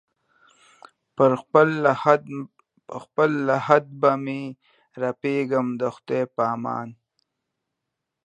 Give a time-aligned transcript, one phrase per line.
[1.15, 1.31] پر
[3.03, 4.41] خپل لحد به مي
[5.01, 6.87] رپېږمه د خدای په امان